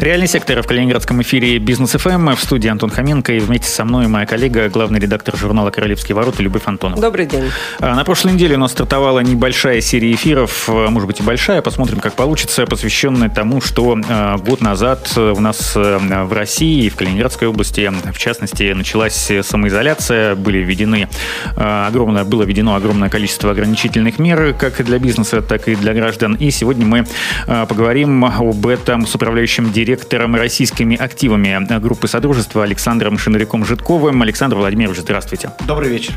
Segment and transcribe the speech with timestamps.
[0.00, 2.34] Реальный сектор в Калининградском эфире Бизнес ФМ.
[2.34, 6.42] В студии Антон Хоменко и вместе со мной моя коллега, главный редактор журнала «Королевские ворота»
[6.42, 7.02] Любовь Антонова.
[7.02, 7.50] Добрый день.
[7.80, 11.60] А, на прошлой неделе у нас стартовала небольшая серия эфиров, а, может быть и большая,
[11.60, 17.48] посмотрим, как получится, посвященная тому, что а, год назад у нас в России, в Калининградской
[17.48, 21.10] области, в частности, началась самоизоляция, были введены
[21.56, 26.36] огромное, было введено огромное количество ограничительных мер, как для бизнеса, так и для граждан.
[26.36, 27.06] И сегодня мы
[27.46, 34.22] поговорим об этом с управляющим директором директором российскими активами группы Содружества Александром Шинариком-Житковым.
[34.22, 35.50] Александр Владимирович, здравствуйте.
[35.66, 36.14] Добрый вечер.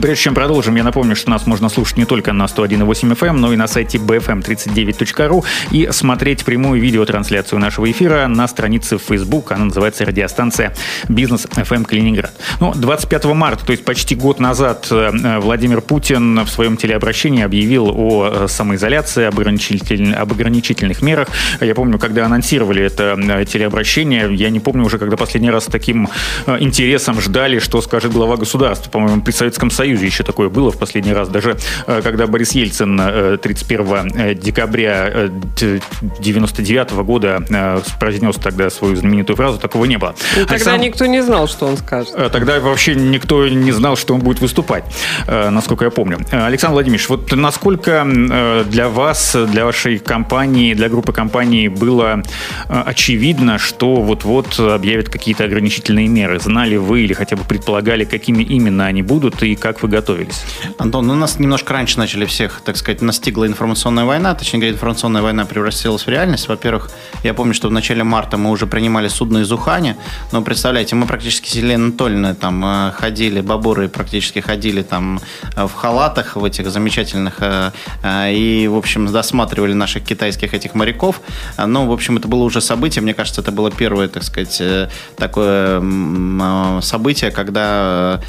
[0.00, 3.52] Прежде чем продолжим, я напомню, что нас можно слушать не только на 101.8 FM, но
[3.52, 9.52] и на сайте bfm39.ru и смотреть прямую видеотрансляцию нашего эфира на странице в Facebook.
[9.52, 10.74] Она называется радиостанция
[11.08, 12.32] «Бизнес FM Калининград».
[12.58, 17.88] Ну, 25 марта, то есть почти год назад, э, Владимир Путин в своем телеобращении объявил
[17.88, 20.12] о э, самоизоляции, об, ограничитель...
[20.12, 21.28] об ограничительных мерах.
[21.60, 25.66] Я помню, когда анонсировали это э, телеобращение, я не помню уже, когда последний раз с
[25.66, 26.08] таким
[26.46, 28.90] интересом ждали, что скажет глава государства.
[28.90, 31.28] По-моему, при Советском Союзе еще такое было в последний раз.
[31.28, 33.00] Даже э, когда Борис Ельцин
[33.38, 35.30] 31 э, э, декабря
[36.20, 37.42] 99 года
[37.98, 40.14] произнес тогда свою знаменитую фразу, такого не было.
[40.32, 40.86] И тогда Александр...
[40.86, 42.14] никто не знал, что он скажет.
[42.32, 44.84] Тогда вообще никто не знал, что он будет выступать,
[45.26, 46.18] насколько я помню.
[46.30, 48.06] Александр Владимирович, вот насколько
[48.66, 52.22] для вас, для вашей компании, для группы компаний было
[52.94, 56.38] очевидно, что вот-вот объявят какие-то ограничительные меры?
[56.38, 60.44] Знали вы или хотя бы предполагали, какими именно они будут и как вы готовились?
[60.78, 64.34] Антон, ну, нас немножко раньше начали всех, так сказать, настигла информационная война.
[64.34, 66.48] Точнее говоря, информационная война превратилась в реальность.
[66.48, 66.88] Во-первых,
[67.24, 69.96] я помню, что в начале марта мы уже принимали судно из Ухани.
[70.30, 75.20] Но представляете, мы практически с там э, ходили, бабуры практически ходили там
[75.56, 77.72] э, в халатах, в этих замечательных, э,
[78.32, 81.20] и, в общем, досматривали наших китайских этих моряков.
[81.58, 82.83] Но, в общем, это было уже событие.
[83.00, 84.62] Мне кажется, это было первое, так сказать,
[85.16, 85.82] такое
[86.80, 88.20] событие, когда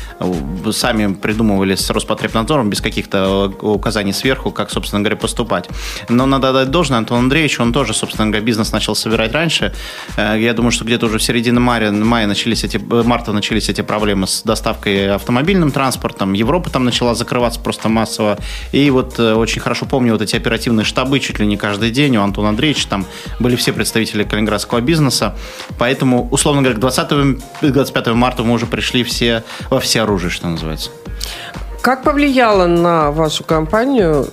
[0.72, 5.70] сами придумывали с Роспотребнадзором без каких-то э, указаний сверху, как, собственно говоря, поступать.
[6.10, 9.74] Но надо дать должное Антону Андреевичу, он тоже, собственно говоря, бизнес начал собирать раньше.
[10.18, 13.70] Э, я думаю, что где-то уже в середине мая, мая начались эти, э, марта начались
[13.70, 16.34] эти проблемы с доставкой автомобильным транспортом.
[16.34, 18.38] Европа там начала закрываться просто массово.
[18.72, 22.22] И вот очень хорошо помню вот эти оперативные штабы чуть ли не каждый день у
[22.22, 22.88] Антона Андреевича.
[22.90, 23.06] Там
[23.40, 25.36] были все представители калининградского бизнеса.
[25.78, 30.92] Поэтому, условно говоря, к 20-25 марта мы уже пришли все во все оружие, что называется.
[31.82, 34.28] Как повлияло на вашу компанию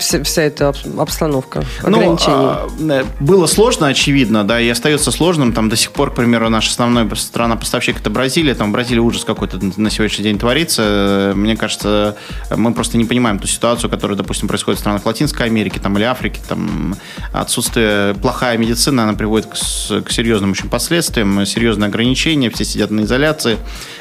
[0.00, 2.68] вся, вся эта обстановка ограничений?
[2.78, 5.52] Ну, а, было сложно, очевидно, да, и остается сложным.
[5.52, 8.54] Там до сих пор, к примеру, наша основная страна-поставщик это Бразилия.
[8.54, 11.32] Там в Бразилии ужас какой-то на сегодняшний день творится.
[11.34, 12.16] Мне кажется,
[12.54, 16.04] мы просто не понимаем ту ситуацию, которая, допустим, происходит в странах Латинской Америки там, или
[16.04, 16.40] Африки.
[16.48, 16.96] Там
[17.32, 23.02] отсутствие, плохая медицина, она приводит к, к серьезным очень последствиям, серьезные ограничения, все сидят на
[23.02, 23.58] изоляции.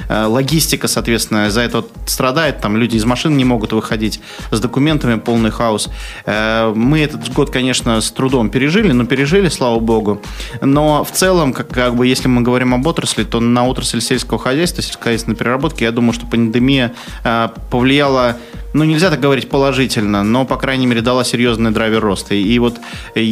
[0.07, 2.61] Э, логистика, соответственно, за это страдает.
[2.61, 4.19] Там люди из машин не могут выходить
[4.51, 5.88] с документами, полный хаос.
[6.25, 10.21] Э, мы этот год, конечно, с трудом пережили, но пережили, слава богу.
[10.61, 14.39] Но в целом, как, как бы, если мы говорим об отрасли, то на отрасль сельского
[14.39, 18.37] хозяйства, сельскохозяйственной переработки, я думаю, что пандемия э, повлияла
[18.73, 22.35] ну, нельзя так говорить положительно, но, по крайней мере, дала серьезный драйвер роста.
[22.35, 22.77] И вот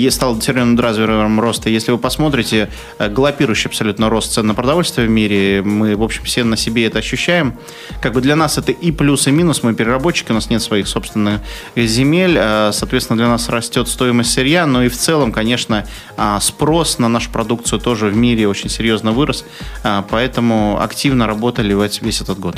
[0.09, 1.69] стал серьезным драйвером роста.
[1.69, 6.23] Если вы посмотрите, э, галопирующий абсолютно рост цен на продовольствие в мире, мы, в общем,
[6.23, 7.53] все на себе это ощущаем.
[8.01, 9.63] Как бы для нас это и плюс, и минус.
[9.63, 11.41] Мы переработчики, у нас нет своих собственных
[11.75, 12.35] земель.
[12.37, 15.85] Э, соответственно, для нас растет стоимость сырья, но и в целом, конечно,
[16.17, 19.45] а, спрос на нашу продукцию тоже в мире очень серьезно вырос.
[19.83, 22.57] А, поэтому активно работали весь этот год.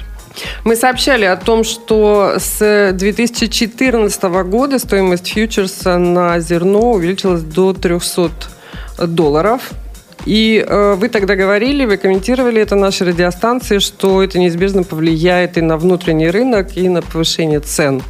[0.63, 8.31] Мы сообщали о том, что с 2014 года стоимость фьючерса на зерно увеличилась до 300
[9.07, 9.71] долларов.
[10.25, 15.61] И э, вы тогда говорили, вы комментировали это нашей радиостанции, что это неизбежно повлияет и
[15.61, 18.01] на внутренний рынок, и на повышение цен.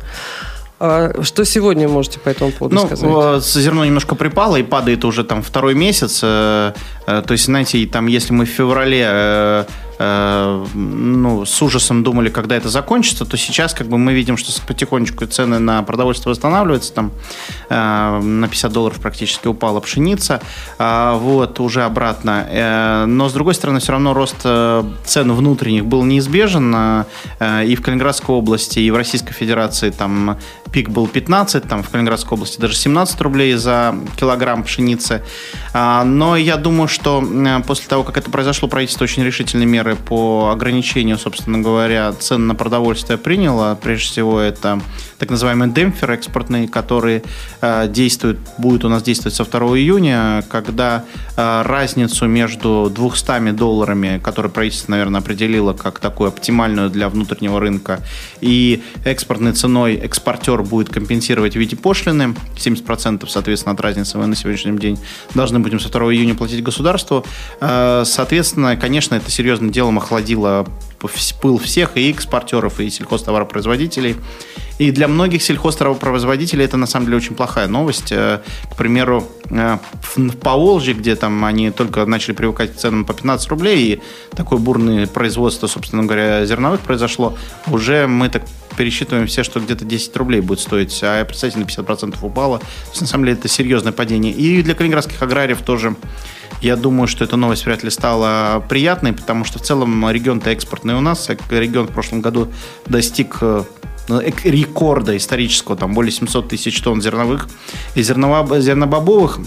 [0.80, 3.44] А что сегодня можете по этому поводу ну, сказать?
[3.44, 6.22] Зерно немножко припало и падает уже там второй месяц.
[6.24, 6.74] Э,
[7.06, 9.66] э, то есть, знаете, там, если мы в феврале
[10.00, 14.50] э, ну, с ужасом думали, когда это закончится, то сейчас как бы мы видим, что
[14.66, 16.94] потихонечку цены на продовольствие восстанавливаются.
[16.94, 17.12] Там
[17.69, 20.42] э, на 50 долларов практически упала пшеница.
[20.80, 22.48] Э, вот, уже обратно.
[22.50, 26.74] Э, но, с другой стороны, все равно рост э, цен внутренних был неизбежен.
[27.40, 30.38] Э, и в Калининградской области, и в Российской Федерации там
[30.72, 35.24] пик был 15, там в Калининградской области даже 17 рублей за килограмм пшеницы.
[35.74, 37.24] А, но я думаю, что
[37.66, 42.56] после того, как это произошло, правительство очень решительные меры по ограничению, собственно говоря, цен на
[42.56, 43.78] продовольствие приняло.
[43.82, 44.82] Прежде всего, это
[45.19, 47.24] так называемые демпферы экспортные, которые
[47.62, 51.04] а, действуют, будут у нас действовать со 2 июня, когда
[51.36, 58.00] а, разницу между 200 долларами, которые правительство, наверное, определило как такую оптимальную для внутреннего рынка,
[58.39, 64.36] и экспортной ценой экспортер будет компенсировать в виде пошлины, 70% соответственно от разницы мы на
[64.36, 64.98] сегодняшний день
[65.36, 67.25] должны будем со 2 июня платить государству.
[67.60, 70.66] А, соответственно, конечно, это серьезным делом охладило
[71.42, 74.16] пыл всех и экспортеров, и сельхозтоваропроизводителей.
[74.80, 78.12] И для многих сельхозтоваропроизводителей это на самом деле очень плохая новость.
[78.12, 78.42] Э,
[78.72, 79.78] к примеру, э,
[80.16, 84.01] в Поволжье, где там они только начали привыкать к ценам по 15 рублей, и
[84.36, 87.38] такое бурное производство, собственно говоря, зерновых произошло,
[87.68, 88.44] уже мы так
[88.78, 92.60] пересчитываем все, что где-то 10 рублей будет стоить, а представьте, на 50% упало.
[92.60, 94.31] То есть, на самом деле это серьезное падение.
[94.31, 95.98] И для калининградских аграриев тоже
[96.62, 100.96] я думаю, что эта новость вряд ли стала приятной, потому что в целом регион-то экспортный
[100.96, 101.30] у нас.
[101.50, 102.50] Регион в прошлом году
[102.86, 103.64] достиг э,
[104.10, 107.48] ну, рекорда исторического, там более 700 тысяч тонн зерновых
[107.96, 109.40] и зернобобовых.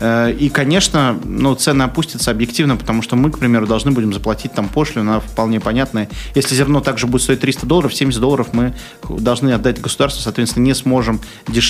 [0.00, 4.52] Э, и, конечно, ну, цены опустятся объективно, потому что мы, к примеру, должны будем заплатить
[4.52, 6.08] там пошлину, она вполне понятная.
[6.34, 8.74] Если зерно также будет стоить 300 долларов, 70 долларов мы
[9.08, 11.20] должны отдать государству, соответственно, не сможем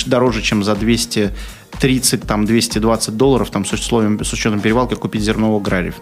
[0.05, 1.31] дороже, чем за 200
[1.79, 5.95] 30, там, 220 долларов там, с, условием, с учетом перевалки купить зерно у аграриев.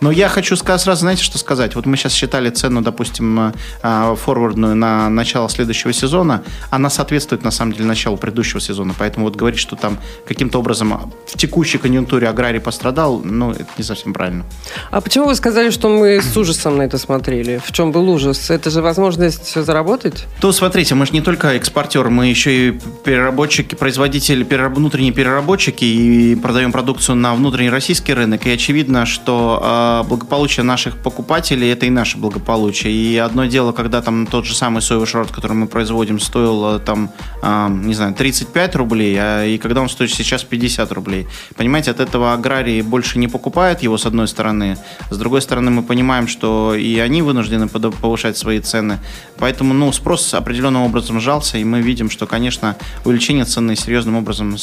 [0.00, 1.74] Но я хочу сказать, сразу, знаете, что сказать?
[1.74, 6.42] Вот мы сейчас считали цену, допустим, а, форвардную на начало следующего сезона.
[6.70, 8.94] Она соответствует, на самом деле, началу предыдущего сезона.
[8.98, 13.84] Поэтому вот говорить, что там каким-то образом в текущей конъюнктуре аграрий пострадал, ну, это не
[13.84, 14.44] совсем правильно.
[14.90, 17.60] А почему вы сказали, что мы с ужасом на это смотрели?
[17.64, 18.50] В чем был ужас?
[18.50, 20.26] Это же возможность заработать?
[20.40, 26.34] То, смотрите, мы же не только экспортер, мы еще и переработчики, производители, внутренние переработчики и
[26.36, 28.46] продаем продукцию на внутренний российский рынок.
[28.46, 32.92] И очевидно, что э, благополучие наших покупателей– это и наше благополучие.
[32.92, 36.78] И одно дело, когда там тот же самый соевый шрот, который мы производим, стоил э,
[36.78, 37.10] там,
[37.42, 41.26] э, не знаю, 35 рублей, а, и когда он стоит сейчас 50 рублей.
[41.56, 44.76] Понимаете, от этого аграрии больше не покупают его, с одной стороны.
[45.10, 48.98] С другой стороны, мы понимаем, что и они вынуждены повышать свои цены.
[49.38, 54.58] Поэтому, ну, спрос определенным образом сжался, и мы видим, что, конечно, увеличение цены серьезным образом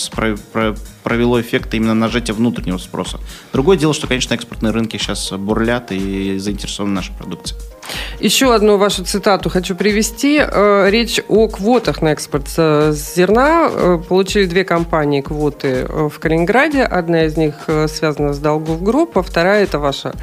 [1.04, 3.20] провело эффект именно сжатия внутреннего спроса.
[3.54, 7.60] Другое дело, что, конечно, экспортные рынки сейчас бурлят и заинтересованы нашей продукцией.
[8.20, 10.40] Еще одну вашу цитату хочу привести.
[10.40, 13.70] Э, речь о квотах на экспорт зерна.
[13.72, 16.84] Э, получили две компании квоты э, в Калининграде.
[16.84, 17.56] Одна из них
[17.88, 20.14] связана с Долгов Групп, а вторая это ваша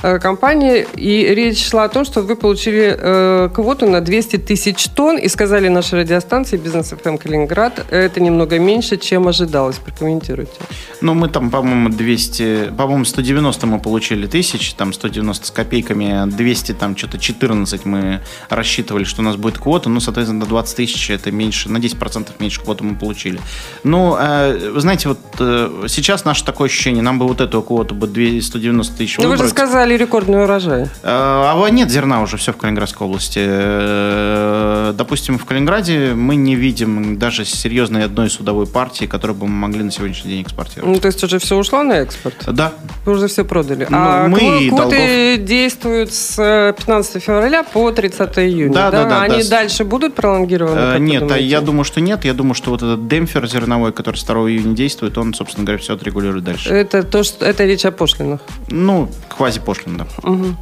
[0.00, 0.86] компания.
[0.96, 5.68] И речь шла о том, что вы получили квоту на 200 тысяч тонн и сказали
[5.68, 9.76] нашей радиостанции «Бизнес ФМ Калининград» это немного меньше, чем ожидалось.
[9.76, 10.52] Прокомментируйте.
[11.00, 16.72] Ну, мы там, по-моему, 200, по-моему, 190 мы получили тысяч, там 190 с копейками, 200
[16.72, 21.10] там что-то 14 мы рассчитывали, что у нас будет квота, ну, соответственно, на 20 тысяч
[21.10, 23.40] это меньше, на 10% меньше квоту мы получили.
[23.84, 27.94] Ну, э, вы знаете, вот э, сейчас наше такое ощущение, нам бы вот эту квоту
[27.94, 30.84] бы 190 тысяч Ну, вы же сказали рекордный урожай.
[30.84, 33.40] Э, а нет зерна уже, все в Калининградской области.
[33.42, 39.54] Э, допустим, в Калининграде мы не видим даже серьезной одной судовой партии, которую бы мы
[39.54, 40.94] могли на сегодняшний день экспортировать.
[40.94, 42.34] Ну, то есть уже все ушло на экспорт?
[42.46, 42.72] Да.
[43.04, 43.86] Вы уже все продали.
[43.88, 48.72] Ну, а мы квоты действуют с 15 февраля по 30 июня.
[48.72, 49.10] Да, да, да.
[49.10, 49.48] да Они да.
[49.48, 50.96] дальше будут пролонгированы?
[50.96, 52.24] Э, нет, а я думаю, что нет.
[52.24, 55.80] Я думаю, что вот этот демпфер зерновой, который с 2 июня действует, он, собственно говоря,
[55.82, 56.70] все отрегулирует дальше.
[56.70, 58.40] Это то, что это речь о пошлинах?
[58.68, 60.06] Ну, квази-пошлин, да.
[60.22, 60.56] Угу.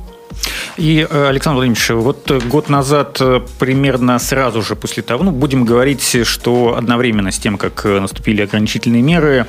[0.78, 5.64] И, э, Александр Владимирович, вот год назад, э, примерно сразу же после того, ну, будем
[5.64, 9.46] говорить, что одновременно с тем, как э, наступили ограничительные меры,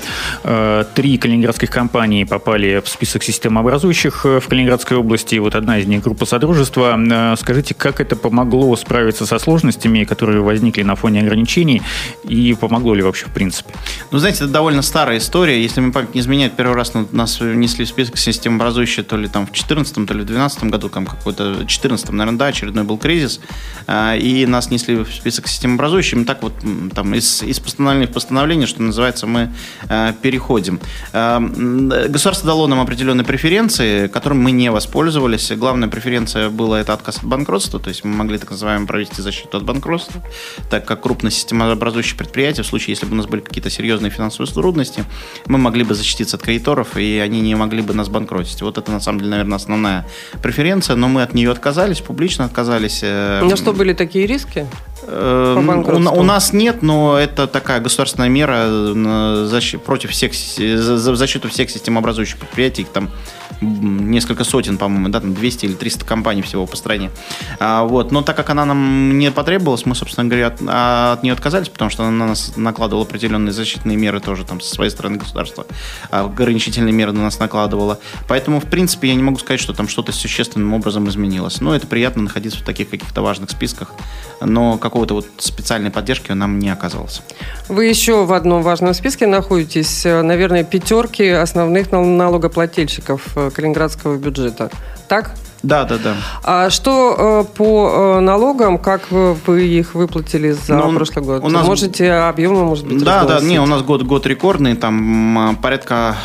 [0.95, 5.35] три калининградских компании попали в список системообразующих в Калининградской области.
[5.35, 6.99] Вот одна из них группа Содружества.
[7.37, 11.81] Скажите, как это помогло справиться со сложностями, которые возникли на фоне ограничений,
[12.23, 13.73] и помогло ли вообще в принципе?
[14.11, 15.61] Ну, знаете, это довольно старая история.
[15.61, 19.43] Если мне память не изменяет, первый раз нас внесли в список системообразующие то ли там
[19.45, 23.39] в 2014, то ли в 2012 году, там какой-то 14 наверное, да, очередной был кризис,
[23.87, 26.25] а, и нас несли в список системообразующим.
[26.25, 26.53] Так вот,
[26.93, 29.51] там, из, из постановления в постановление, что называется, мы
[29.87, 30.79] а, переходим.
[31.13, 35.51] А, государство дало нам определенные преференции, которым мы не воспользовались.
[35.51, 39.57] Главная преференция была это отказ от банкротства, то есть мы могли так называемо провести защиту
[39.57, 40.21] от банкротства,
[40.69, 44.51] так как крупное системообразующее предприятие, в случае, если бы у нас были какие-то серьезные финансовые
[44.51, 45.05] трудности,
[45.45, 48.61] мы могли бы защититься от кредиторов, и они не могли бы нас банкротить.
[48.61, 50.05] Вот это, на самом деле, наверное, основная
[50.41, 50.58] преференция,
[50.95, 52.99] но мы от нее отказались, публично отказались.
[53.03, 54.65] Э, но что были такие риски?
[55.11, 61.49] Э, у, у нас нет, но это такая государственная мера защ, против всех, за защиту
[61.49, 62.85] всех системообразующих предприятий.
[62.91, 63.09] Там
[63.61, 67.11] несколько сотен, по-моему, да, там 200 или 300 компаний всего по стране.
[67.59, 68.11] А, вот.
[68.11, 71.69] Но так как она нам не потребовалась, мы, собственно говоря, от, а, от нее отказались,
[71.69, 75.65] потому что она на нас накладывала определенные защитные меры тоже там со своей стороны государства.
[76.09, 77.99] А, ограничительные меры на нас накладывала.
[78.27, 81.59] Поэтому, в принципе, я не могу сказать, что там что-то существенным образом изменилось.
[81.61, 83.91] Но это приятно находиться в таких каких-то важных списках.
[84.41, 87.21] Но какого-то вот специальной поддержки нам не оказалось.
[87.69, 94.69] Вы еще в одном важном списке находитесь, наверное, пятерки основных налогоплательщиков э, калининградского бюджета.
[95.07, 95.31] Так?
[95.63, 96.15] Да, да, да.
[96.43, 101.43] А что э, по э, налогам, как вы их выплатили за ну, прошлый год?
[101.43, 101.65] У нас...
[101.65, 106.17] Можете объемы, может быть, Да, да, не, у нас год, год рекордный, там порядка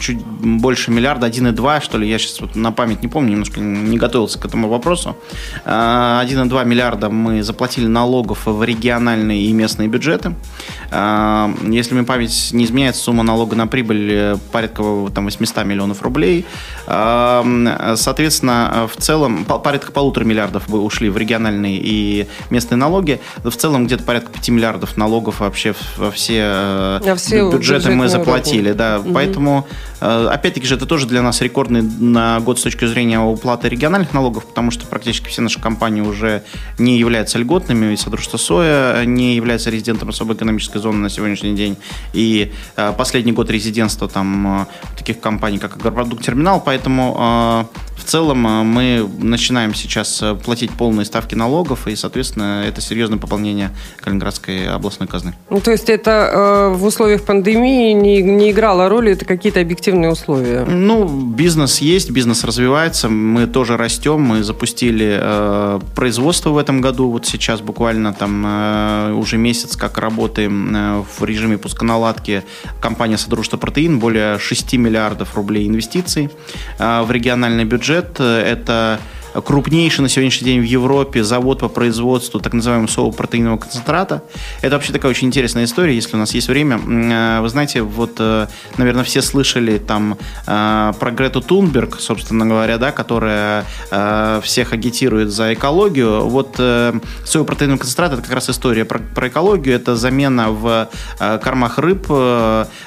[0.00, 3.98] чуть больше миллиарда, 1,2, что ли, я сейчас вот на память не помню, немножко не
[3.98, 5.16] готовился к этому вопросу.
[5.64, 10.34] 1,2 а, миллиарда мы заплатили налогов в региональные и местные бюджеты.
[10.90, 16.02] А, если мне память не изменяет, сумма налога на прибыль э, порядка там, 800 миллионов
[16.02, 16.46] рублей.
[16.86, 23.20] А, соответственно, в целом порядка полутора миллиардов ушли в региональные и местные налоги.
[23.42, 28.72] В целом где-то порядка 5 миллиардов налогов вообще во все, а все бюджеты мы заплатили.
[28.72, 28.98] Да, да.
[29.00, 29.12] Угу.
[29.12, 29.66] Поэтому,
[30.04, 34.46] опять-таки же, это тоже для нас рекордный на год с точки зрения уплаты региональных налогов,
[34.46, 36.42] потому что практически все наши компании уже
[36.78, 41.76] не являются льготными, и Содружество СОЯ не является резидентом особой экономической зоны на сегодняшний день.
[42.12, 48.46] И э, последний год резидентства там э, таких компаний, как Агропродукт Терминал, поэтому в целом
[48.46, 53.70] э, мы начинаем сейчас э, платить полные ставки налогов, и, соответственно, это серьезное пополнение
[54.00, 55.34] Калининградской областной казны.
[55.50, 59.93] Ну, то есть это э, в условиях пандемии не, не играло роли, это какие-то объективные
[60.08, 60.64] условия?
[60.64, 67.10] Ну, бизнес есть, бизнес развивается, мы тоже растем, мы запустили э, производство в этом году,
[67.10, 72.42] вот сейчас буквально там э, уже месяц как работаем э, в режиме пусконаладки.
[72.80, 76.28] Компания Содружество Протеин, более 6 миллиардов рублей инвестиций
[76.78, 78.16] э, в региональный бюджет бюджет.
[78.18, 79.00] Э, это
[79.42, 84.22] крупнейший на сегодняшний день в Европе завод по производству так называемого соопротеинового концентрата.
[84.62, 86.78] Это вообще такая очень интересная история, если у нас есть время.
[86.78, 92.78] Э, вы знаете, вот, э, наверное, все слышали там э, про Грету Тунберг, собственно говоря,
[92.78, 93.64] да, которая
[94.42, 96.26] всех агитирует за экологию.
[96.26, 96.60] Вот
[97.24, 99.74] соопротеиновый концентрат– это как раз история про, про экологию.
[99.74, 100.88] Это замена в
[101.18, 102.06] кормах рыб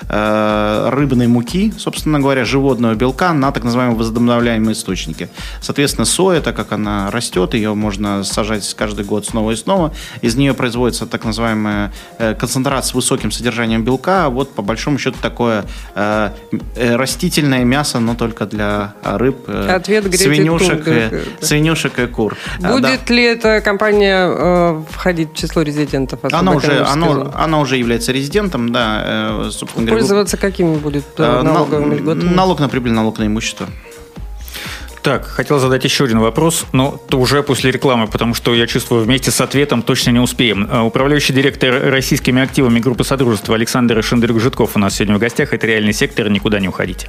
[0.10, 5.30] рыбной муки, собственно говоря, животного белка на так называемые возобновляемые источники.
[5.62, 9.92] Соответственно, соя соя, так как она растет, ее можно сажать каждый год снова и снова.
[10.22, 14.30] Из нее производится так называемая э, концентрат с высоким содержанием белка.
[14.30, 15.66] Вот по большому счету такое
[15.96, 16.30] э,
[16.76, 22.38] э растительное мясо, но только для рыб, Ответ свинюшек, и, свинюшек и кур.
[22.60, 23.14] Будет да.
[23.14, 26.20] ли эта компания входить в число резидентов?
[26.32, 29.42] Она уже, она, она уже является резидентом, да.
[29.76, 32.34] Пользоваться говоря, какими будет налоговыми льготами?
[32.34, 33.68] Налог на прибыль, налог на имущество.
[35.08, 39.06] Так, хотел задать еще один вопрос, но то уже после рекламы, потому что я чувствую,
[39.06, 40.68] вместе с ответом точно не успеем.
[40.70, 45.54] А, управляющий директор российскими активами группы Содружества Александр Шендрюк-Житков у нас сегодня в гостях.
[45.54, 47.08] Это реальный сектор, никуда не уходите.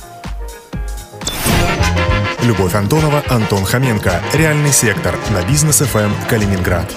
[2.45, 4.23] Любовь Антонова, Антон Хоменко.
[4.33, 6.95] Реальный сектор на бизнес ФМ эм Калининград.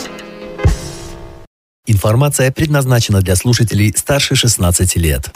[1.88, 5.36] Информация предназначена для слушателей старше 16 лет.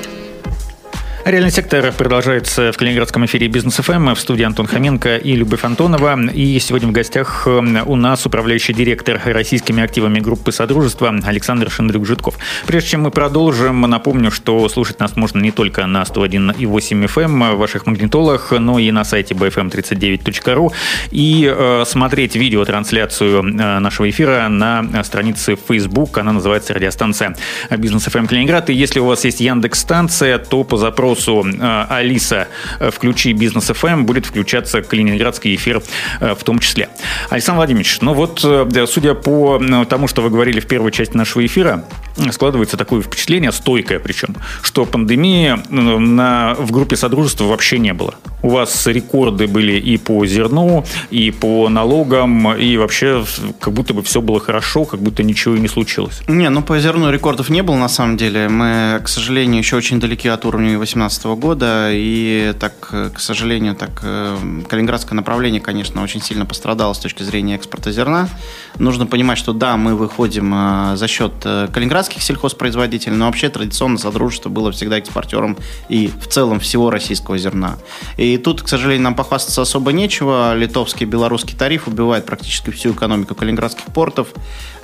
[1.23, 6.19] Реальный сектор продолжается в Калининградском эфире Бизнес ФМ в студии Антон Хоменко и Любовь Антонова.
[6.31, 12.39] И сегодня в гостях эм, у нас управляющий директор российскими активами группы Содружества Александр Шендрюк-Житков.
[12.65, 17.57] Прежде чем мы продолжим, напомню, что слушать нас можно не только на 101,8 FM в
[17.59, 20.73] ваших магнитолах, но и на сайте bfm39.ru
[21.11, 26.17] и э, смотреть видеотрансляцию э, нашего эфира на странице Facebook.
[26.17, 27.37] Она называется радиостанция
[27.69, 28.71] Бизнес ФМ Калининград.
[28.71, 31.45] И если у вас есть Яндекс-станция, то по запросу запросу
[31.89, 32.47] Алиса
[32.79, 35.81] «Включи бизнес FM» будет включаться калининградский эфир
[36.19, 36.89] в том числе.
[37.29, 38.39] Александр Владимирович, ну вот,
[38.87, 41.85] судя по тому, что вы говорили в первой части нашего эфира,
[42.31, 48.15] складывается такое впечатление, стойкое причем, что пандемии на, в группе Содружества вообще не было.
[48.43, 53.23] У вас рекорды были и по зерну, и по налогам, и вообще
[53.59, 56.21] как будто бы все было хорошо, как будто ничего и не случилось.
[56.27, 58.49] Не, ну по зерну рекордов не было на самом деле.
[58.49, 64.01] Мы, к сожалению, еще очень далеки от уровня 2018 года, и так, к сожалению, так
[64.03, 68.29] э, калининградское направление, конечно, очень сильно пострадало с точки зрения экспорта зерна.
[68.77, 73.97] Нужно понимать, что да, мы выходим э, за счет э, калининградских сельхозпроизводителей, но вообще традиционно
[73.97, 75.57] Содружество было всегда экспортером
[75.89, 77.77] и в целом всего российского зерна.
[78.17, 80.55] И тут, к сожалению, нам похвастаться особо нечего.
[80.55, 84.27] Литовский белорусский тариф убивает практически всю экономику калининградских портов.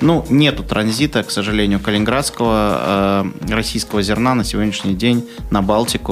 [0.00, 6.07] Ну, нету транзита, к сожалению, калининградского э, российского зерна на сегодняшний день на Балтику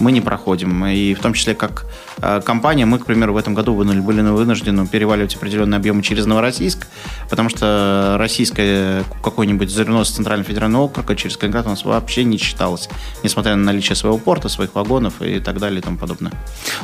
[0.00, 0.86] мы не проходим.
[0.86, 1.86] И в том числе как
[2.18, 6.86] э, компания, мы, к примеру, в этом году были вынуждены переваливать определенные объемы через Новороссийск,
[7.30, 12.38] потому что российское какое-нибудь зерно с Центрального федерального округа через Калининград у нас вообще не
[12.38, 12.88] считалось,
[13.22, 16.32] несмотря на наличие своего порта, своих вагонов и так далее и тому подобное.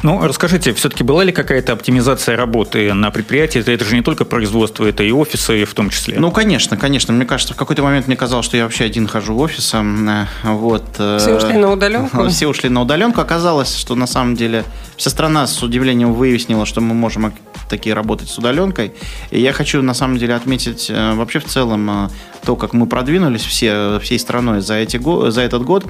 [0.02, 3.60] Ну, расскажите, все-таки была ли какая-то оптимизация работы на предприятии?
[3.60, 6.18] Это, это же не только производство, это и офисы в том числе.
[6.18, 7.12] Ну, конечно, конечно.
[7.12, 9.72] Мне кажется, в какой-то момент мне казалось, что я вообще один хожу в офис.
[9.74, 10.84] Э, вот.
[10.98, 12.28] Э, Все ушли на удаленку?
[12.28, 13.20] Все ушли на удаленку.
[13.20, 14.64] Оказалось, что на самом деле
[14.96, 17.32] вся страна с удивлением выяснила, что мы можем
[17.68, 18.92] такие работать с удаленкой.
[19.30, 22.10] И я хочу на самом деле отметить э, вообще в целом
[22.44, 25.86] то, как мы продвинулись все, всей страной за, эти, за этот год.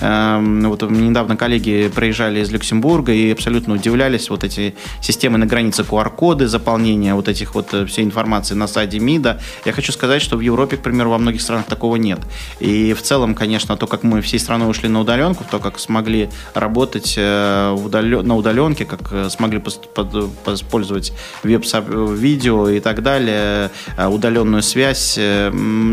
[0.00, 5.82] Эм, вот недавно коллеги приезжали из Люксембурга и абсолютно удивлялись вот эти системы на границе
[5.82, 9.40] QR-коды, заполнения вот этих вот э, всей информации на сайте МИДа.
[9.64, 12.20] Я хочу сказать, что в Европе, к примеру, во многих странах такого нет.
[12.60, 16.05] И в целом, конечно, то, как мы всей страной ушли на удаленку, то, как смогли
[16.54, 17.76] работать э,
[18.22, 25.18] на удаленке, как э, смогли использовать веб-видео и так далее, удаленную связь,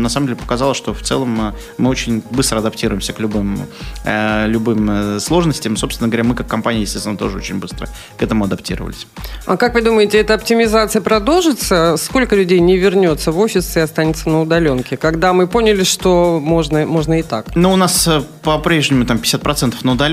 [0.04, 3.58] на самом деле показало, что в целом э, мы очень быстро адаптируемся к любым,
[4.04, 5.76] э, любым э, сложностям.
[5.76, 9.06] Собственно говоря, мы как компания, естественно, тоже очень быстро к этому адаптировались.
[9.46, 11.96] А как вы думаете, эта оптимизация продолжится?
[11.96, 14.96] Сколько людей не вернется в офис и останется на удаленке?
[14.96, 17.54] Когда мы поняли, что можно, можно и так.
[17.54, 18.08] Ну, у нас
[18.42, 20.03] по-прежнему там 50% на удаленке,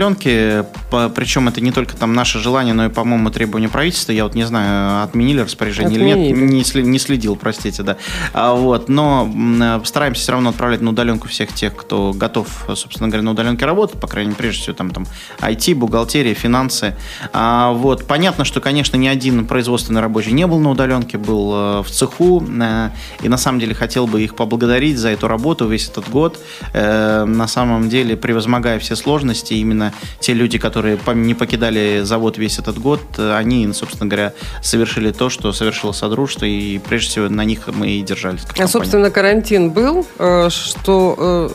[1.14, 4.12] причем это не только там наше желание, но и, по-моему, требования правительства.
[4.12, 6.30] Я вот не знаю, отменили распоряжение отменили.
[6.30, 7.98] или нет, не, не следил, простите, да.
[8.34, 13.24] А, вот, но стараемся все равно отправлять на удаленку всех тех, кто готов, собственно говоря,
[13.24, 15.06] на удаленке работать, по крайней мере, прежде всего, там, там,
[15.40, 16.96] IT, бухгалтерия, финансы.
[17.34, 21.84] А, вот, понятно, что, конечно, ни один производственный рабочий не был на удаленке, был э,
[21.84, 22.90] в цеху, э,
[23.22, 26.40] и на самом деле хотел бы их поблагодарить за эту работу весь этот год.
[26.74, 29.81] Э, на самом деле, превозмогая все сложности, именно
[30.20, 35.52] те люди, которые не покидали завод весь этот год, они, собственно говоря, совершили то, что
[35.54, 38.42] совершило Содружество, и прежде всего на них мы и держались.
[38.58, 41.52] А, собственно, карантин был, э, что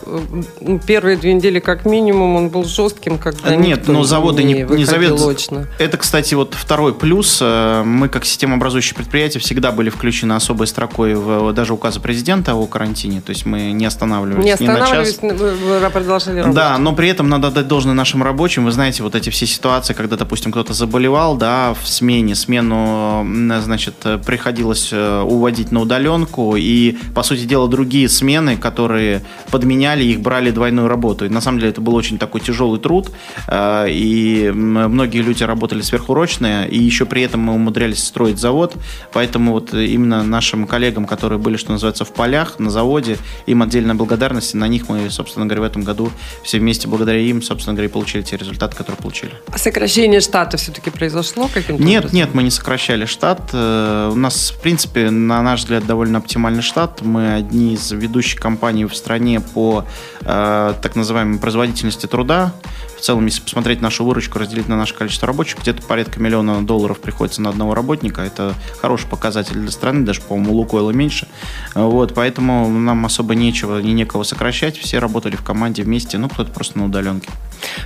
[0.61, 4.85] э, первые две недели как минимум он был жестким, когда Нет, но заводы не, не
[4.85, 5.49] заведут.
[5.79, 7.39] Это, кстати, вот второй плюс.
[7.43, 12.67] Э, мы, как системообразующее предприятие, всегда были включены особой строкой в даже указа президента о
[12.67, 13.21] карантине.
[13.21, 15.93] То есть мы не останавливались не останавливались, ни на час.
[15.93, 16.55] Продолжали работать.
[16.55, 18.65] Да, но при этом надо дать должное нашим рабочим.
[18.65, 23.27] Вы знаете, вот эти все ситуации, когда, допустим, кто-то заболевал, да, в смене, смену,
[23.63, 30.51] значит, приходилось уводить на удаленку, и, по сути дела, другие смены, которые подменяли их, брали
[30.51, 31.27] двойную работу.
[31.27, 33.11] И на самом деле это был очень такой тяжелый труд,
[33.49, 38.75] э, и многие люди работали сверхурочно, и еще при этом мы умудрялись строить завод,
[39.13, 43.95] поэтому вот именно нашим коллегам, которые были, что называется, в полях, на заводе, им отдельная
[43.95, 46.11] благодарность, и на них мы, собственно говоря, в этом году
[46.43, 49.33] все вместе благодаря им, собственно говоря, получили те результаты, которые получили.
[49.51, 52.17] А сокращение штата все-таки произошло каким-то Нет, образом?
[52.19, 53.41] нет, мы не сокращали штат.
[53.55, 57.01] Э, у нас, в принципе, на наш взгляд, довольно оптимальный штат.
[57.01, 59.87] Мы одни из ведущих компаний в стране по
[60.21, 62.53] э, так называемой производительности труда.
[62.97, 67.01] В целом, если посмотреть нашу выручку, разделить на наше количество рабочих, где-то порядка миллиона долларов
[67.01, 68.23] приходится на одного работника.
[68.23, 71.29] Это хороший показатель для страны, даже, по-моему, Лукойла меньше.
[71.75, 74.79] Вот, поэтому нам особо нечего, не некого сокращать.
[74.79, 77.29] Все работали в команде вместе, ну, кто-то просто на удаленке.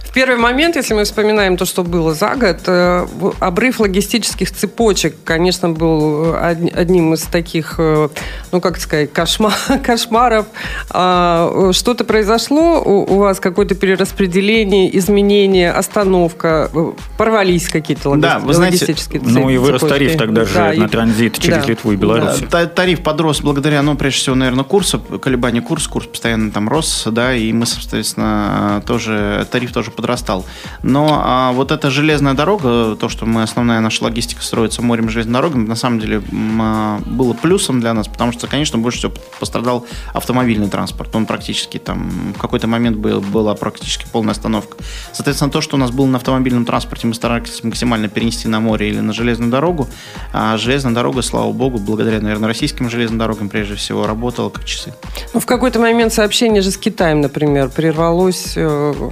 [0.03, 3.07] В первый момент, если мы вспоминаем то, что было за год, э,
[3.39, 8.09] обрыв логистических цепочек, конечно, был одним из таких, э,
[8.51, 10.47] ну, как сказать, кошмар, кошмаров.
[10.91, 18.55] А, что-то произошло у вас, какое-то перераспределение изменения, остановка, э, порвались какие-то логисти- Да, вы
[18.55, 19.99] знаете, логистические Ну и вырос цепочки.
[19.99, 21.67] тариф тогда же Да, и- на транзит через да.
[21.67, 22.43] Литву и Беларусь.
[22.49, 27.05] Та- Тариф подрос благодаря, ну, прежде всего, наверное, курсу, колебания курса, курс постоянно там рос,
[27.11, 30.45] да, и мы, соответственно, тоже, тариф тоже подрастал.
[30.83, 35.09] Но а, вот эта железная дорога, то, что мы, основная наша логистика строится морем и
[35.11, 36.23] железной дорогой, на самом деле
[36.61, 41.15] а, было плюсом для нас, потому что, конечно, больше всего пострадал автомобильный транспорт.
[41.17, 44.77] Он практически там, в какой-то момент был, была практически полная остановка.
[45.13, 48.89] Соответственно, то, что у нас было на автомобильном транспорте, мы старались максимально перенести на море
[48.89, 49.89] или на железную дорогу,
[50.33, 54.93] а железная дорога, слава богу, благодаря, наверное, российским железным дорогам, прежде всего, работала как часы.
[55.35, 59.11] Ну, в какой-то момент сообщение же с Китаем, например, прервалось э,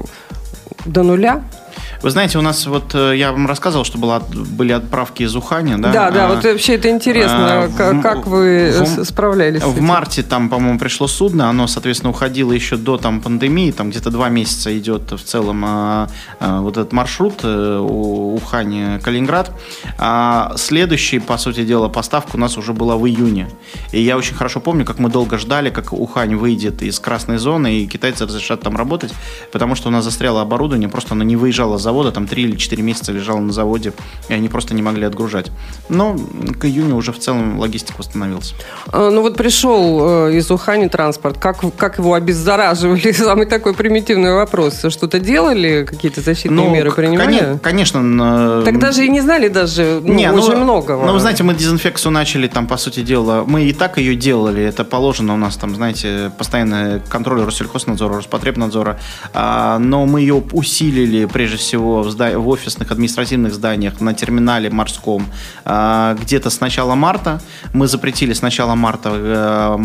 [0.84, 1.42] до нуля.
[2.02, 5.78] Вы знаете, у нас вот э, я вам рассказывал, что была, были отправки из Уханя,
[5.78, 5.90] да?
[5.92, 9.80] Да, да, А, вот вообще это интересно, а, как, в- как вы в- справлялись В
[9.80, 14.28] марте там, по-моему, пришло судно, оно, соответственно, уходило еще до там пандемии, там где-то два
[14.28, 16.08] месяца идет в целом а,
[16.38, 19.50] а, вот этот маршрут э, у- Ухань-Калининград.
[19.98, 23.48] А следующий, по сути дела, поставка у нас уже была в июне.
[23.92, 27.80] И я очень хорошо помню, как мы долго ждали, как Ухань выйдет из красной зоны,
[27.80, 29.12] и китайцы разрешат там работать,
[29.52, 32.56] потому что у нас застряло оборудование, просто оно не выезжало с завода, там 3 или
[32.56, 33.92] 4 месяца лежало на заводе,
[34.28, 35.50] и они просто не могли отгружать.
[35.88, 36.16] Но
[36.60, 38.54] к июню уже в целом логистика восстановилась.
[38.92, 43.12] А, Ну вот пришел э, из Ухани транспорт, как, как его обеззараживали?
[43.28, 44.84] Самый такой примитивный вопрос.
[44.88, 47.26] Что-то делали, какие-то защитные меры к- принимали?
[47.38, 47.98] коне- Конечно.
[47.98, 50.92] н- Так даже и не знали даже, ну, Не, очень много.
[50.96, 54.62] Ну, вы знаете, мы дезинфекцию начали, там, по сути дела, мы и так ее делали,
[54.62, 58.98] это положено у нас, там, знаете, постоянный контроль Россельхознадзора, Роспотребнадзора,
[59.34, 64.70] А, но мы ее усилили, прежде всего, в, зда- в офисных административных зданиях, на терминале
[64.70, 65.26] морском,
[65.64, 67.40] а, где-то с начала марта.
[67.72, 69.76] Мы запретили с начала марта э,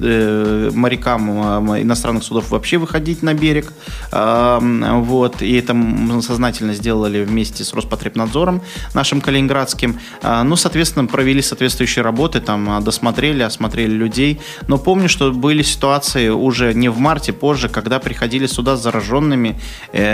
[0.00, 3.72] э, морякам э, иностранных судов вообще выходить на берег,
[4.12, 8.60] А, вот, и это мы сознательно сделали вместе с Роспотребнадзором
[8.94, 9.98] нашим калининградским.
[10.22, 14.40] А, Ну, соответственно, провели соответствующие работы, там, досмотрели, осмотрели людей.
[14.68, 19.58] Но помню, что были ситуации уже не в марте, позже, когда приходили сюда с зараженными,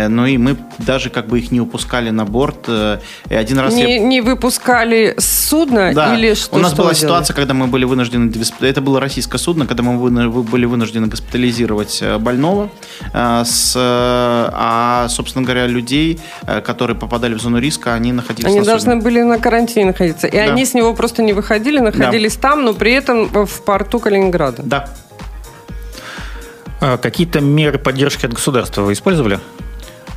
[0.09, 2.65] ну и мы даже как бы их не упускали на борт.
[2.69, 2.99] э,
[3.31, 6.15] И один раз я Не, не выпускали с судна да.
[6.15, 6.57] или что?
[6.57, 7.01] У нас что была делали?
[7.07, 8.33] ситуация, когда мы были вынуждены...
[8.61, 12.71] Это было российское судно, когда мы вы- были вынуждены госпитализировать э, больного.
[13.13, 16.21] э, С, а, собственно говоря, людей,
[16.65, 19.03] которые попадали в зону риска, они находились Они на должны судне.
[19.03, 20.27] были на карантине находиться.
[20.27, 20.45] И Да.
[20.45, 24.63] они с него просто не выходили, находились там, но при этом в порту Калининграда.
[24.65, 24.89] Да.
[26.81, 29.39] А Какие-то меры поддержки от государства вы использовали?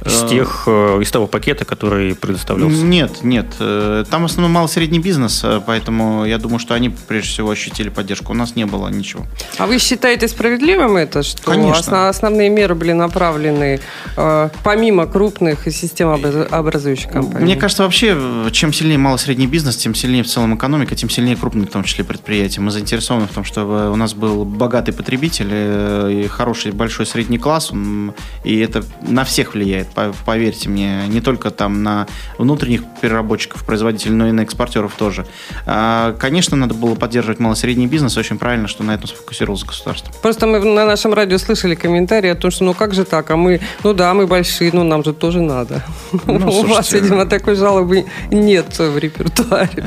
[0.06, 2.78] Из Э, тех, э, из того пакета, который предоставлялся?
[2.84, 3.48] Нет, нет.
[3.60, 7.90] Э, Там в основном малый-средний бизнес, э, поэтому я думаю, что они прежде всего ощутили
[7.90, 8.32] поддержку.
[8.32, 9.26] У нас не было ничего.
[9.58, 11.80] А вы считаете справедливым это, что Конечно.
[11.80, 13.80] осно- основные меры были направлены
[14.64, 17.46] помимо крупных и системообразующих компаний?
[17.46, 18.18] Мне кажется, вообще,
[18.52, 22.04] чем сильнее малый-средний бизнес, тем сильнее в целом экономика, тем сильнее крупные, в том числе,
[22.04, 22.62] предприятия.
[22.62, 27.72] Мы заинтересованы в том, чтобы у нас был богатый потребитель и хороший большой средний класс,
[28.44, 34.14] и это на всех влияет, по- поверьте мне, не только там на внутренних переработчиков, производителей,
[34.14, 35.26] но и на экспортеров тоже.
[35.66, 40.12] А, Конечно, надо было поддерживать малый-средний бизнес, очень правильно, что на этом сфокусировалось государство.
[40.22, 43.36] Просто мы на нашем радио слышали комментарии о том, что ну как же так, а
[43.38, 45.84] мы, ну да, мы большие, но нам же тоже надо.
[46.26, 49.86] Ну, У вас, слушайте, видимо, такой жалобы нет в репертуаре.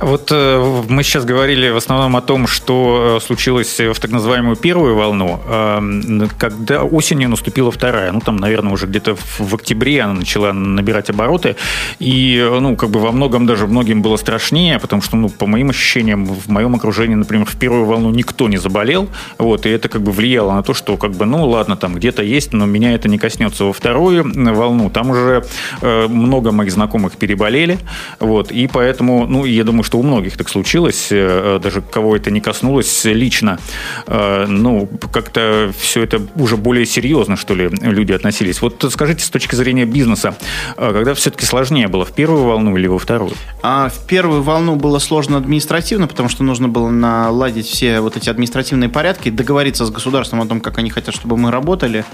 [0.00, 4.56] Вот э, мы сейчас говорили в основном о том, что э, случилось в так называемую
[4.56, 8.12] первую волну, э, когда осенью наступила вторая.
[8.12, 11.56] Ну, там, наверное, уже где-то в, октябре она начала набирать обороты.
[11.98, 15.46] И, э, ну, как бы во многом даже многим было страшнее, потому что, ну, по
[15.46, 19.08] моим ощущениям, в моем окружении, например, в первую волну никто не заболел.
[19.38, 22.22] Вот, и это как бы влияло на то, что, как бы, ну, ладно, там где-то
[22.22, 23.64] есть, но меня это не коснется.
[23.64, 25.44] Во вторую волну там уже
[25.82, 27.78] много моих знакомых переболели.
[28.20, 32.30] Вот, и поэтому, ну, я думаю, что у многих так случилось, э, даже кого это
[32.30, 33.58] не коснулось лично,
[34.06, 38.62] э, ну, как-то все это уже более серьезно, что ли, люди относились.
[38.62, 40.36] Вот скажите, с точки зрения бизнеса,
[40.76, 43.32] э, когда все-таки сложнее было, в первую волну или во вторую?
[43.62, 48.30] А в первую волну было сложно административно, потому что нужно было наладить все вот эти
[48.30, 52.04] административные порядки, договориться с государством о том, как они хотят, чтобы мы работали,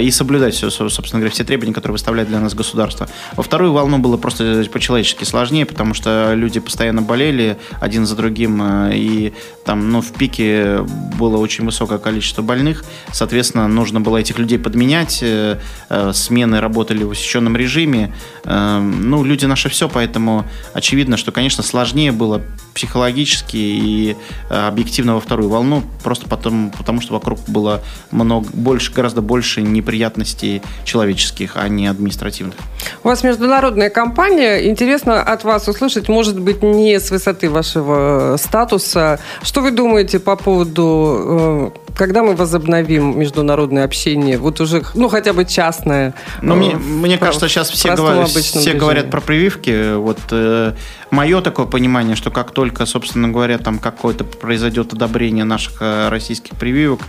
[0.00, 3.08] и соблюдать все, со- собственно говоря, все требования, которые выставляет для нас государство.
[3.36, 6.77] Во вторую волну было просто по-человечески сложнее, потому что люди постоянно
[7.08, 9.32] болели один за другим, э, и
[9.64, 10.78] там, ну, в пике
[11.18, 15.58] было очень высокое количество больных, соответственно, нужно было этих людей подменять, э,
[15.90, 18.14] э, смены работали в усеченном режиме,
[18.44, 22.40] ну, люди наше все, поэтому очевидно, что, конечно, сложнее было
[22.74, 24.16] психологически и
[24.48, 30.62] объективно во вторую волну, просто потому, потому что вокруг было много, больше, гораздо больше неприятностей
[30.84, 32.56] человеческих, а не административных.
[33.02, 34.68] У вас международная компания.
[34.68, 39.18] Интересно от вас услышать, может быть, не с высоты вашего статуса.
[39.42, 44.38] Что вы думаете по поводу когда мы возобновим международное общение?
[44.38, 46.14] Вот уже, ну, хотя бы частное.
[46.42, 49.94] Ну, мне, мне кажется, сейчас все, говорят, все говорят про прививки.
[49.96, 50.74] Вот э,
[51.10, 56.56] мое такое понимание, что как только, собственно говоря, там какое-то произойдет одобрение наших э, российских
[56.56, 57.00] прививок,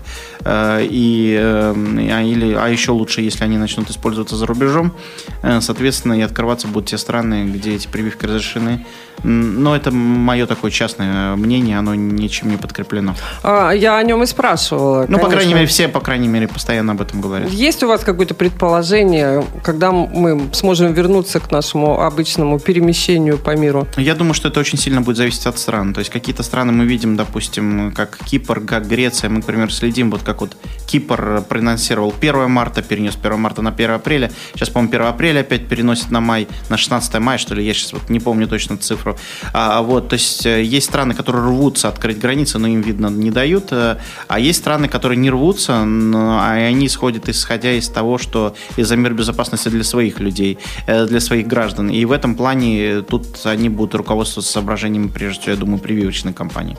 [0.43, 1.73] э, и, э,
[2.11, 4.93] а, или, а еще лучше, если они начнут использоваться за рубежом,
[5.41, 8.85] э, соответственно, и открываться будут те страны, где эти прививки разрешены.
[9.23, 13.15] Но это мое такое частное мнение, оно ничем не подкреплено.
[13.43, 14.25] А, я о нем и
[14.69, 15.01] спрашивала.
[15.01, 15.25] Ну, конечно.
[15.25, 17.49] по крайней мере, все, по крайней мере, постоянно об этом говорят.
[17.49, 23.87] Есть у вас какое-то предположение, когда мы сможем вернуться к нашему обычному перемещению по миру?
[23.97, 25.93] Я думаю, что это очень сильно будет зависеть от стран.
[25.93, 29.29] То есть какие-то страны мы видим, допустим, как Кипр, как Греция.
[29.29, 30.55] Мы, например, следим, вот как вот
[30.87, 34.31] Кипр проанонсировал 1 марта, перенес 1 марта на 1 апреля.
[34.53, 37.65] Сейчас, по-моему, 1 апреля опять переносит на май, на 16 мая, что ли.
[37.65, 39.17] Я сейчас вот не помню точно цифру.
[39.53, 43.31] А, вот, то есть э, есть страны, которые рвутся открыть границы, но им, видно, не
[43.31, 43.71] дают.
[43.71, 48.53] Э, а есть страны, которые не рвутся, но, а они исходят исходя из того, что
[48.77, 51.89] из-за мир безопасности для своих людей, э, для своих граждан.
[51.89, 56.77] И в этом плане тут они будут руководствоваться соображениями, прежде всего, я думаю, прививочной кампании.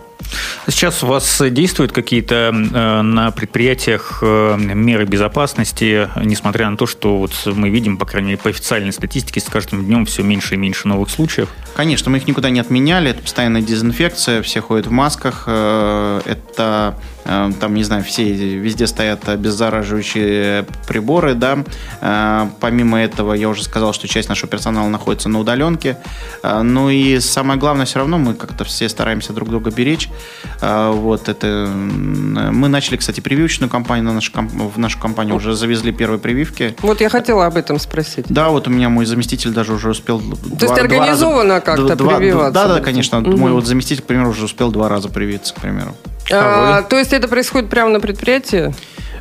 [0.67, 7.17] Сейчас у вас действуют какие-то э, на предприятиях э, меры безопасности, несмотря на то, что
[7.19, 10.57] вот мы видим, по крайней мере, по официальной статистике, с каждым днем все меньше и
[10.57, 11.49] меньше новых случаев?
[11.75, 13.11] Конечно, мы их никуда не отменяли.
[13.11, 15.45] Это постоянная дезинфекция, все ходят в масках.
[15.47, 21.65] Э, это там, не знаю, все везде стоят обеззараживающие приборы, да.
[22.61, 25.99] Помимо этого, я уже сказал, что часть нашего персонала находится на удаленке.
[26.43, 30.09] Ну и самое главное, все равно мы как-то все стараемся друг друга беречь.
[30.61, 31.71] Вот это...
[31.73, 36.77] Мы начали, кстати, прививочную кампанию на нашу, в нашу компанию, уже завезли первые прививки.
[36.83, 38.27] Вот я хотела об этом спросить.
[38.29, 40.21] Да, вот у меня мой заместитель даже уже успел...
[40.21, 42.53] То два, есть организованно как-то прививаться?
[42.53, 43.21] Да, да, конечно.
[43.21, 43.37] Угу.
[43.37, 45.97] Мой вот заместитель, к примеру, уже успел два раза привиться, к примеру.
[46.31, 48.75] А, а то есть это происходит прямо на предприятии?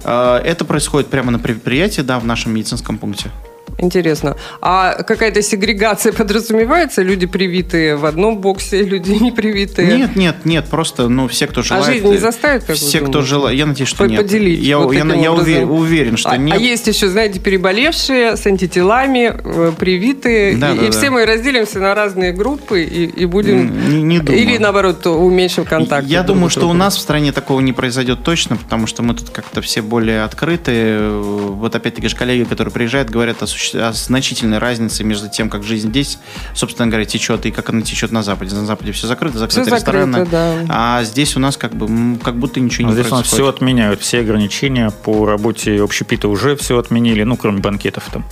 [0.03, 3.31] А, это происходит прямо на предприятии, да, в нашем медицинском пункте.
[3.77, 4.35] Интересно.
[4.61, 7.01] А какая-то сегрегация подразумевается?
[7.01, 9.97] Люди привитые в одном боксе, люди не привитые?
[9.97, 10.65] Нет, нет, нет.
[10.65, 11.87] Просто, ну, все, кто желает...
[11.87, 13.57] А жизнь не заставит, как Все, кто желает...
[13.57, 14.21] Я надеюсь, что нет.
[14.21, 14.59] Поделить.
[14.59, 16.57] Я, вот я, я уверен, уверен, что а, нет.
[16.57, 20.57] А есть еще, знаете, переболевшие с антителами, э, привитые.
[20.57, 20.91] Да, и да, и да.
[20.91, 23.89] все мы разделимся на разные группы и, и будем...
[23.89, 24.41] Не, не думаю.
[24.41, 26.07] Или, наоборот, уменьшим контакт.
[26.07, 29.29] Я думаю, что у нас в стране такого не произойдет точно, потому что мы тут
[29.29, 31.09] как-то все более открыты.
[31.09, 35.89] Вот опять-таки же коллеги, которые приезжают, говорят о, о значительной разницы между тем, как жизнь
[35.89, 36.19] здесь,
[36.53, 38.55] собственно говоря, течет, и как она течет на Западе.
[38.55, 40.19] На Западе все закрыто, закрыты все рестораны.
[40.19, 40.65] Закрыто, да.
[40.69, 43.25] А здесь у нас как бы как будто ничего не здесь происходит.
[43.27, 47.59] Здесь у нас все отменяют, все ограничения по работе общепита уже все отменили, ну, кроме
[47.59, 48.25] банкетов там.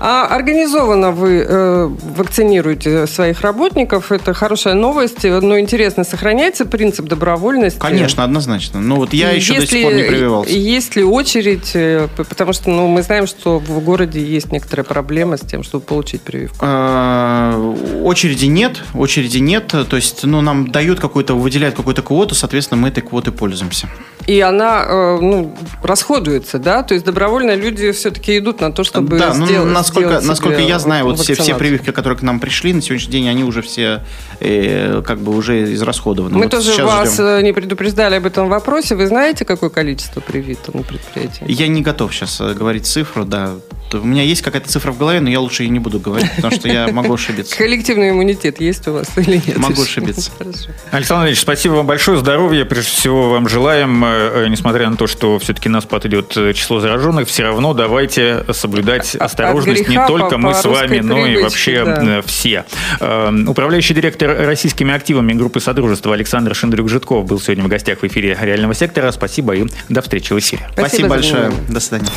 [0.00, 7.78] А организованно вы э, вакцинируете своих работников, это хорошая новость, но интересно, сохраняется принцип добровольности?
[7.78, 8.80] Конечно, однозначно.
[8.80, 10.52] Ну вот я еще если, до сих пор не прививался.
[10.52, 15.36] Есть ли очередь, э, потому что ну, мы знаем, что в городе есть некоторая проблема
[15.36, 16.58] с тем, чтобы получить прививку?
[16.60, 17.56] А,
[18.02, 19.66] очереди нет, очереди нет.
[19.68, 23.88] То есть, ну, нам дают какую-то, выделяют какую-то квоту, соответственно, мы этой квотой пользуемся.
[24.26, 26.82] И она, э, ну, расходуется, да?
[26.82, 30.60] То есть добровольно люди все-таки идут на то, чтобы да, ну, сделать, насколько, сделать насколько
[30.60, 33.60] я знаю, вот все, все прививки, которые к нам пришли на сегодняшний день, они уже
[33.60, 34.02] все
[34.40, 36.34] э, как бы уже израсходованы.
[36.36, 37.24] Мы вот тоже вас ждем.
[37.24, 38.94] Э, не предупреждали об этом вопросе.
[38.94, 41.44] Вы знаете, какое количество привито на предприятии?
[41.46, 43.50] Я не готов сейчас э, говорить цифру, да.
[43.92, 46.54] У меня есть какая-то цифра в голове, но я лучше и не буду говорить, потому
[46.54, 47.56] что я могу ошибиться.
[47.56, 49.56] Коллективный иммунитет есть у вас или нет?
[49.56, 50.30] Могу ошибиться.
[50.92, 52.18] Александр Ильич, спасибо вам большое.
[52.18, 54.04] Здоровья, прежде всего, вам желаем.
[54.04, 58.44] Э, несмотря на то, что все-таки на спад идет э, число зараженных, все равно давайте
[58.52, 62.64] соблюдать осторожность не только мы с вами, но и вообще э, все.
[63.00, 68.74] Управляющий директор российскими активами группы Содружества Александр Шендрюк-Житков был сегодня в гостях в эфире реального
[68.74, 69.10] сектора.
[69.10, 70.62] Спасибо и до встречи в эфире.
[70.74, 71.52] Спасибо, Спасибо большое.
[71.68, 72.10] До свидания.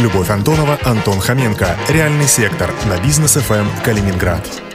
[0.00, 0.78] Любовь Антонова,
[1.20, 1.76] Антон Хоменко.
[1.88, 4.69] Реальный сектор на бизнес ФМ Калининград.